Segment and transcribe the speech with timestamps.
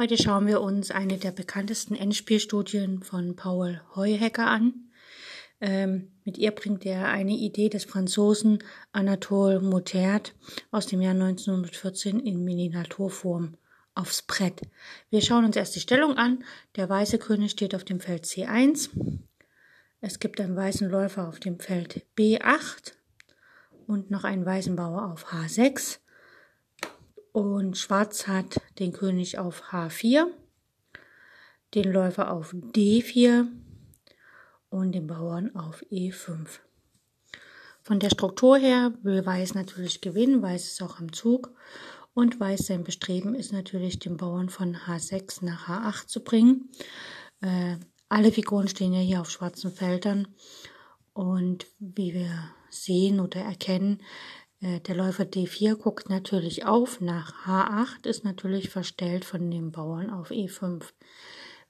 [0.00, 4.92] Heute schauen wir uns eine der bekanntesten Endspielstudien von Paul Heuhecker an.
[5.60, 8.62] Ähm, mit ihr bringt er eine Idee des Franzosen
[8.92, 10.36] Anatole Motert
[10.70, 13.56] aus dem Jahr 1914 in Miniaturform
[13.96, 14.62] aufs Brett.
[15.10, 16.44] Wir schauen uns erst die Stellung an.
[16.76, 18.90] Der weiße König steht auf dem Feld C1.
[20.00, 22.92] Es gibt einen weißen Läufer auf dem Feld B8
[23.88, 25.98] und noch einen weißen Bauer auf H6.
[27.38, 30.26] Und Schwarz hat den König auf H4,
[31.72, 33.46] den Läufer auf D4
[34.70, 36.58] und den Bauern auf E5.
[37.80, 41.54] Von der Struktur her will Weiß natürlich gewinnen, Weiß ist auch am Zug
[42.12, 46.70] und Weiß sein Bestreben ist natürlich den Bauern von H6 nach H8 zu bringen.
[47.40, 47.76] Äh,
[48.08, 50.26] alle Figuren stehen ja hier auf schwarzen Feldern
[51.12, 54.02] und wie wir sehen oder erkennen,
[54.60, 60.30] der Läufer D4 guckt natürlich auf nach H8, ist natürlich verstellt von dem Bauern auf
[60.30, 60.82] E5.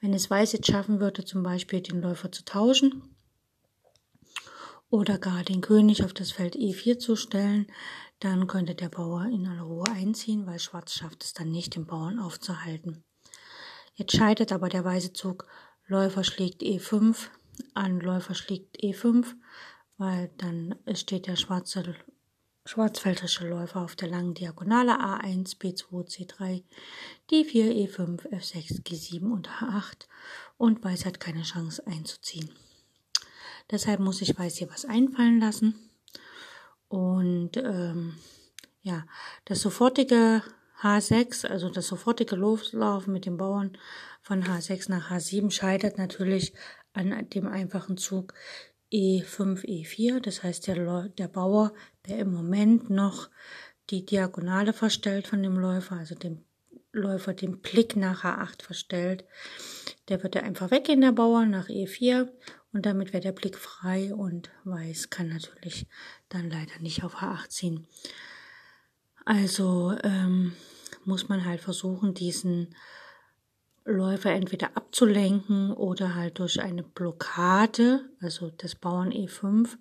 [0.00, 3.14] Wenn es Weiß jetzt schaffen würde, zum Beispiel den Läufer zu tauschen
[4.90, 7.66] oder gar den König auf das Feld E4 zu stellen,
[8.20, 11.86] dann könnte der Bauer in aller Ruhe einziehen, weil Schwarz schafft es dann nicht, den
[11.86, 13.04] Bauern aufzuhalten.
[13.94, 15.46] Jetzt scheitert aber der weiße Zug,
[15.86, 17.28] Läufer schlägt E5
[17.74, 19.26] an, Läufer schlägt E5,
[19.96, 21.96] weil dann steht der schwarze
[22.68, 26.62] schwarzfeldrische Läufer auf der langen Diagonale A1, B2, C3,
[27.30, 30.06] D4, E5, F6, G7 und H8
[30.58, 32.50] und Weiß hat keine Chance einzuziehen.
[33.70, 35.76] Deshalb muss ich Weiß hier was einfallen lassen.
[36.88, 38.16] Und ähm,
[38.82, 39.06] ja,
[39.46, 40.42] das sofortige
[40.82, 43.78] H6, also das sofortige Loslaufen mit dem Bauern
[44.20, 46.52] von H6 nach H7 scheitert natürlich
[46.92, 48.34] an dem einfachen Zug
[48.92, 50.20] E5, E4.
[50.20, 51.72] Das heißt, der, der Bauer,
[52.06, 53.28] der im Moment noch
[53.90, 56.44] die Diagonale verstellt von dem Läufer, also dem
[56.92, 59.24] Läufer den Blick nach H8 verstellt,
[60.08, 62.28] der wird er einfach weggehen, der Bauer, nach E4
[62.72, 65.86] und damit wäre der Blick frei und Weiß kann natürlich
[66.28, 67.86] dann leider nicht auf H8 ziehen.
[69.24, 70.54] Also ähm,
[71.04, 72.74] muss man halt versuchen, diesen
[73.88, 79.76] Läufer entweder abzulenken oder halt durch eine Blockade, also des Bauern E5,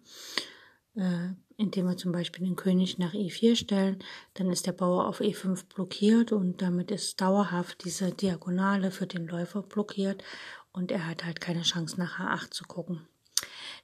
[0.96, 4.00] äh, indem wir zum Beispiel den König nach E4 stellen,
[4.36, 9.28] dann ist der Bauer auf E5 blockiert und damit ist dauerhaft diese Diagonale für den
[9.28, 10.24] Läufer blockiert
[10.72, 13.08] und er hat halt keine Chance nach H8 zu gucken.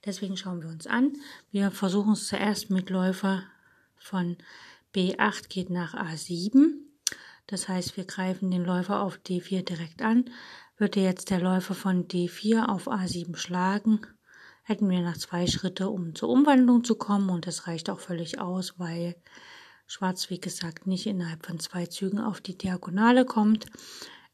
[0.06, 1.12] Deswegen schauen wir uns an.
[1.50, 3.42] Wir versuchen es zuerst mit Läufer
[3.96, 4.36] von
[4.94, 6.83] B8 geht nach A7
[7.46, 10.24] das heißt, wir greifen den Läufer auf D4 direkt an.
[10.76, 14.00] Würde jetzt der Läufer von D4 auf A7 schlagen,
[14.62, 18.40] hätten wir noch zwei Schritte, um zur Umwandlung zu kommen und das reicht auch völlig
[18.40, 19.14] aus, weil
[19.86, 23.66] Schwarz, wie gesagt, nicht innerhalb von zwei Zügen auf die Diagonale kommt.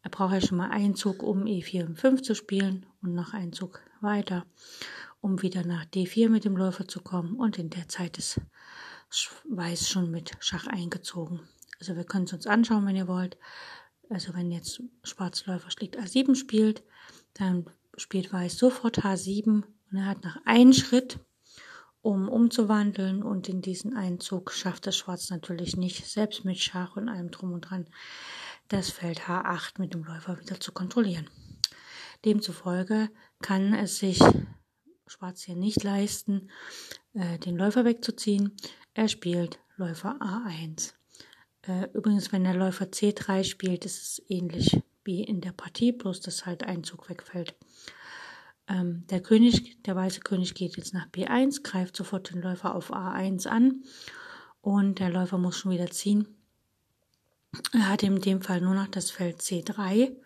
[0.02, 3.34] Er braucht ja schon mal einen Zug, um E4 und 5 zu spielen und noch
[3.34, 4.46] einen Zug weiter,
[5.20, 8.40] um wieder nach D4 mit dem Läufer zu kommen und in der Zeit ist
[9.48, 11.40] Weiß schon mit Schach eingezogen.
[11.80, 13.38] Also wir können es uns anschauen, wenn ihr wollt.
[14.08, 16.82] Also wenn jetzt Schwarzläufer schlägt A7 spielt,
[17.34, 17.64] dann
[17.96, 21.18] spielt Weiß sofort H7 und er hat nach einem Schritt,
[22.02, 27.08] um umzuwandeln und in diesen Einzug schafft das Schwarz natürlich nicht, selbst mit Schach und
[27.08, 27.86] allem drum und dran,
[28.68, 31.28] das Feld H8 mit dem Läufer wieder zu kontrollieren.
[32.24, 33.10] Demzufolge
[33.42, 34.20] kann es sich
[35.06, 36.50] Schwarz hier nicht leisten,
[37.14, 38.56] äh, den Läufer wegzuziehen.
[38.94, 40.94] Er spielt Läufer A1.
[41.62, 46.20] Äh, übrigens, wenn der Läufer C3 spielt, ist es ähnlich wie in der Partie, bloß
[46.20, 47.54] dass halt ein Zug wegfällt.
[48.68, 52.92] Ähm, der König, der weiße König geht jetzt nach B1, greift sofort den Läufer auf
[52.92, 53.82] A1 an
[54.60, 56.28] und der Läufer muss schon wieder ziehen.
[57.72, 60.16] Er hat in dem Fall nur noch das Feld C3,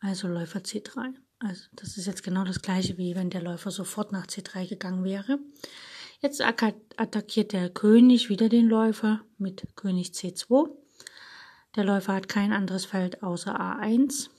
[0.00, 1.14] also Läufer C3.
[1.38, 5.04] Also das ist jetzt genau das gleiche, wie wenn der Läufer sofort nach C3 gegangen
[5.04, 5.38] wäre.
[6.20, 10.70] Jetzt attackiert der König wieder den Läufer mit König C2.
[11.76, 14.30] Der Läufer hat kein anderes Feld außer A1.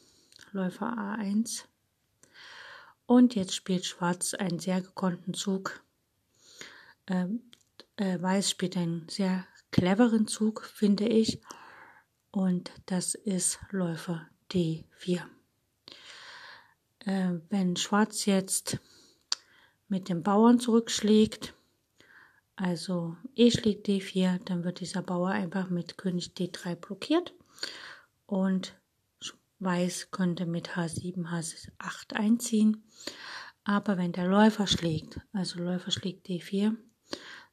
[0.52, 1.66] Läufer A1.
[3.06, 5.84] Und jetzt spielt Schwarz einen sehr gekonnten Zug.
[7.06, 7.44] Ähm,
[7.96, 11.42] äh, Weiß spielt einen sehr cleveren Zug, finde ich.
[12.32, 15.22] und das ist Läufer D4.
[17.06, 18.80] Äh, wenn Schwarz jetzt
[19.88, 21.54] mit dem Bauern zurückschlägt,
[22.58, 27.34] also E schlägt D4, dann wird dieser Bauer einfach mit König D3 blockiert
[28.26, 28.76] und
[29.60, 32.84] Weiß könnte mit H7, H8 einziehen.
[33.64, 36.76] Aber wenn der Läufer schlägt, also Läufer schlägt D4,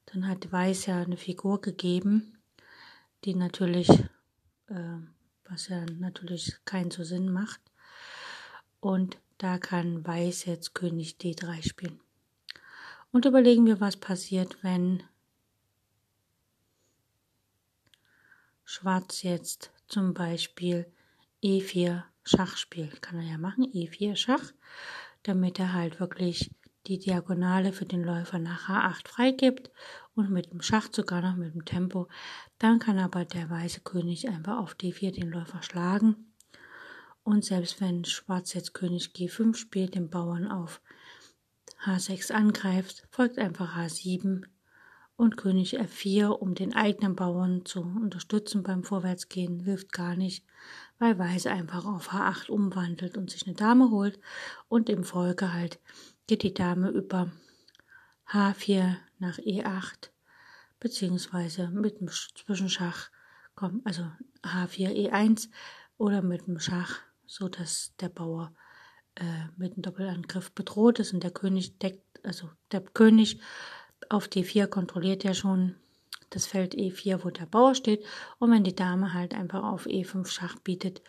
[0.06, 2.38] dann hat Weiß ja eine Figur gegeben,
[3.24, 3.88] die natürlich,
[4.68, 4.98] äh,
[5.44, 7.60] was ja natürlich keinen so Sinn macht.
[8.80, 12.00] Und da kann Weiß jetzt König D3 spielen.
[13.14, 15.04] Und überlegen wir, was passiert, wenn
[18.64, 20.92] Schwarz jetzt zum Beispiel
[21.40, 23.02] E4 Schach spielt.
[23.02, 24.52] Kann er ja machen, E4 Schach,
[25.22, 26.50] damit er halt wirklich
[26.88, 29.70] die Diagonale für den Läufer nach H8 freigibt
[30.16, 32.08] und mit dem Schach sogar noch mit dem Tempo.
[32.58, 36.32] Dann kann aber der weiße König einfach auf D4 den Läufer schlagen.
[37.22, 40.80] Und selbst wenn Schwarz jetzt König G5 spielt, den Bauern auf
[41.84, 44.44] H6 angreift, folgt einfach H7
[45.16, 50.44] und König F4, um den eigenen Bauern zu unterstützen beim Vorwärtsgehen, hilft gar nicht,
[50.98, 54.18] weil Weiß einfach auf H8 umwandelt und sich eine Dame holt
[54.68, 55.78] und im Folge halt
[56.26, 57.30] geht die Dame über
[58.30, 60.10] H4 nach E8
[60.84, 63.10] beziehungsweise mit dem Zwischenschach
[63.54, 64.02] kommt also
[64.42, 65.48] H4 E1
[65.96, 68.52] oder mit dem Schach, so dass der Bauer
[69.16, 73.40] äh, mit dem Doppelangriff bedroht ist und der König deckt, also der König
[74.08, 75.76] auf D4 kontrolliert ja schon
[76.30, 78.04] das Feld E4, wo der Bauer steht.
[78.38, 81.02] Und wenn die Dame halt einfach auf E5 Schach bietet,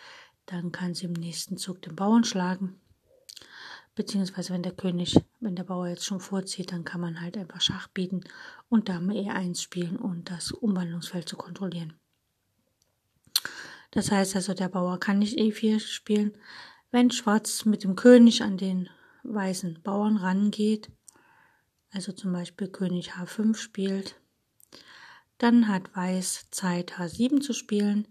[0.45, 2.79] dann kann sie im nächsten Zug den Bauern schlagen.
[3.95, 7.61] Beziehungsweise wenn der König, wenn der Bauer jetzt schon vorzieht, dann kann man halt einfach
[7.61, 8.21] Schach bieten
[8.69, 11.93] und Dame E1 spielen und das Umwandlungsfeld zu kontrollieren.
[13.91, 16.37] Das heißt also, der Bauer kann nicht E4 spielen.
[16.95, 18.89] Wenn Schwarz mit dem König an den
[19.23, 20.89] weißen Bauern rangeht,
[21.91, 24.15] also zum Beispiel König H5 spielt,
[25.37, 28.07] dann hat Weiß Zeit H7 zu spielen,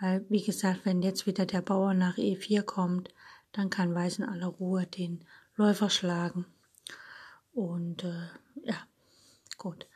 [0.00, 3.14] weil wie gesagt, wenn jetzt wieder der Bauer nach E4 kommt,
[3.52, 6.44] dann kann Weiß in aller Ruhe den Läufer schlagen.
[7.52, 8.26] Und äh,
[8.64, 8.78] ja,
[9.58, 9.86] gut.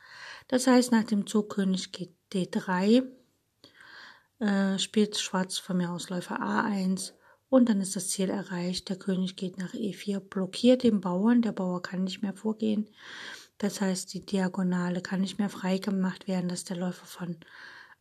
[0.47, 3.03] Das heißt, nach dem Zug König geht D3,
[4.39, 7.18] äh, spielt Schwarz von mir aus Läufer A1
[7.49, 8.89] und dann ist das Ziel erreicht.
[8.89, 12.87] Der König geht nach E4, blockiert den Bauern, der Bauer kann nicht mehr vorgehen.
[13.57, 17.37] Das heißt, die Diagonale kann nicht mehr freigemacht werden, dass der Läufer von,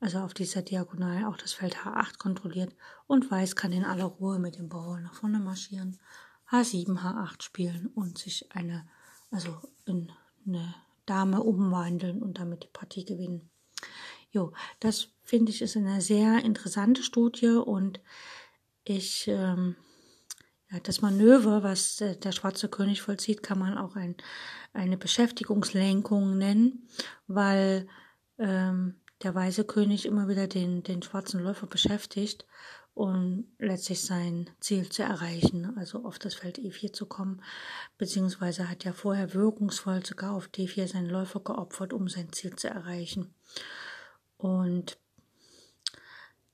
[0.00, 2.74] also auf dieser Diagonale auch das Feld H8 kontrolliert
[3.06, 5.98] und Weiß kann in aller Ruhe mit dem Bauer nach vorne marschieren,
[6.50, 8.86] H7, H8 spielen und sich eine,
[9.30, 10.12] also in
[10.46, 10.74] eine
[11.06, 13.50] Dame umwandeln und damit die Partie gewinnen.
[14.30, 18.00] Jo, das finde ich ist eine sehr interessante Studie und
[18.93, 19.76] ich, ähm,
[20.70, 24.17] ja, das Manöver, was äh, der schwarze König vollzieht, kann man auch ein,
[24.73, 26.88] eine Beschäftigungslenkung nennen,
[27.26, 27.88] weil
[28.38, 32.46] ähm, der weiße König immer wieder den, den schwarzen Läufer beschäftigt,
[32.94, 37.43] um letztlich sein Ziel zu erreichen, also auf das Feld E4 zu kommen,
[37.96, 42.69] beziehungsweise hat er vorher wirkungsvoll sogar auf D4 seinen Läufer geopfert, um sein Ziel zu
[42.69, 43.34] erreichen.
[44.37, 44.99] Und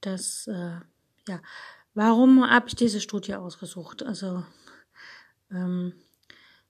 [0.02, 0.80] das, äh,
[1.28, 1.40] ja,
[1.94, 4.02] Warum habe ich diese Studie ausgesucht?
[4.02, 4.44] Also
[5.50, 5.94] ähm,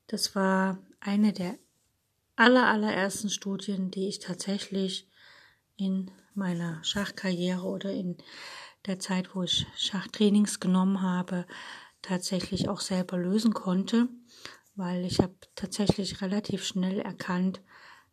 [0.07, 1.59] das war eine der
[2.37, 5.09] aller, allerersten Studien, die ich tatsächlich
[5.76, 8.19] in meiner Schachkarriere oder in
[8.87, 11.47] der Zeit, wo ich Schachtrainings genommen habe,
[12.02, 14.09] tatsächlich auch selber lösen konnte,
[14.75, 17.62] weil ich habe tatsächlich relativ schnell erkannt,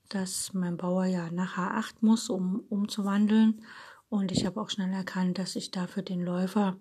[0.07, 3.65] dass mein Bauer ja nach H8 muss, um umzuwandeln
[4.11, 6.77] und ich habe auch schnell erkannt, dass ich dafür den Läufer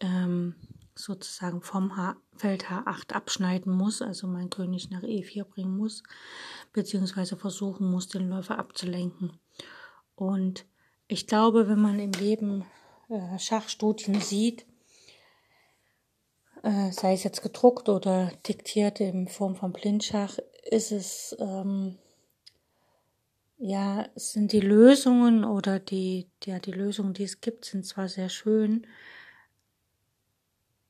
[0.00, 0.54] ähm,
[0.94, 6.02] sozusagen vom H Feld H8 abschneiden muss, also mein König nach E4 bringen muss,
[6.72, 9.38] beziehungsweise versuchen muss, den Läufer abzulenken.
[10.14, 10.64] Und
[11.08, 12.64] ich glaube, wenn man im Leben
[13.10, 14.64] äh, Schachstudien sieht,
[16.62, 20.38] äh, sei es jetzt gedruckt oder diktiert in Form von Blindschach,
[20.70, 21.98] ist es ähm,
[23.60, 28.30] ja, sind die Lösungen oder die, ja, die Lösungen, die es gibt, sind zwar sehr
[28.30, 28.86] schön,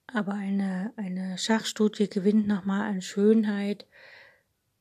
[0.06, 3.86] aber eine, eine Schachstudie gewinnt nochmal an Schönheit,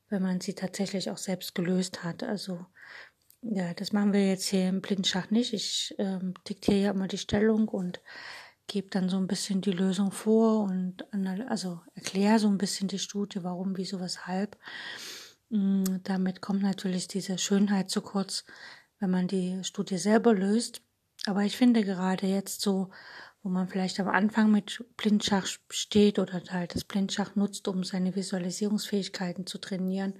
[0.08, 2.22] wenn man sie tatsächlich auch selbst gelöst hat.
[2.22, 2.64] Also,
[3.42, 5.52] ja, das machen wir jetzt hier im Blindschach nicht.
[5.52, 8.00] Ich ähm, diktiere ja immer die Stellung und
[8.68, 11.04] gebe dann so ein bisschen die Lösung vor und
[11.48, 14.56] also erkläre so ein bisschen die Studie, warum, wieso, weshalb.
[14.56, 15.19] Mm,
[15.50, 18.44] damit kommt natürlich diese Schönheit zu kurz,
[19.00, 20.82] wenn man die Studie selber löst.
[21.26, 22.90] Aber ich finde gerade jetzt so,
[23.42, 28.14] wo man vielleicht am Anfang mit Blindschach steht oder halt das Blindschach nutzt, um seine
[28.14, 30.14] Visualisierungsfähigkeiten zu trainieren,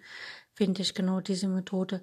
[0.55, 2.03] finde ich genau diese Methode,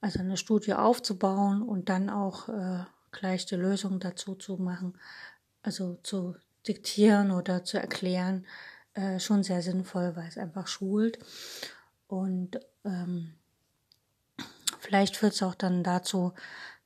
[0.00, 4.98] also eine Studie aufzubauen und dann auch äh, gleich die Lösung dazu zu machen,
[5.62, 6.36] also zu
[6.66, 8.46] diktieren oder zu erklären,
[8.94, 11.18] äh, schon sehr sinnvoll, weil es einfach schult.
[12.10, 13.34] Und ähm,
[14.80, 16.34] vielleicht führt es auch dann dazu,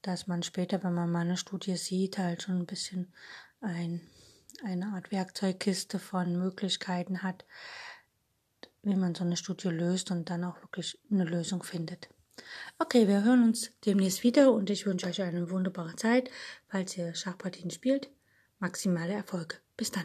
[0.02, 3.11] dass man später, wenn man mal eine Studie sieht, halt schon ein bisschen
[3.62, 4.02] ein,
[4.62, 7.47] eine Art Werkzeugkiste von Möglichkeiten hat,
[8.83, 12.11] wie man so eine Studie löst und dann auch wirklich eine Lösung findet.
[12.78, 16.31] Okay, wir hören uns demnächst wieder und ich wünsche euch eine wunderbare Zeit,
[16.69, 18.11] falls ihr Schachpartien spielt.
[18.59, 19.57] Maximale Erfolge.
[19.78, 20.04] Bis dann.